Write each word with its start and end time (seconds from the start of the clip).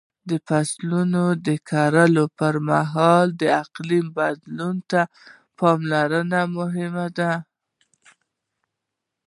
د 0.29 0.31
فصلونو 0.47 1.23
د 1.47 1.49
کرلو 1.69 2.25
پر 2.39 2.55
مهال 2.69 3.27
د 3.41 3.43
اقلیم 3.63 4.05
بدلون 4.17 4.75
ته 4.91 5.01
پاملرنه 5.57 6.41
مهمه 6.57 7.07
ده. 7.17 7.33